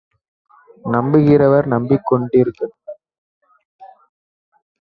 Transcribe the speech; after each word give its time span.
நம்புகிறவர் 0.85 1.65
நம்பிக் 1.65 2.05
கொண்டிருக்கட்டும். 2.05 2.77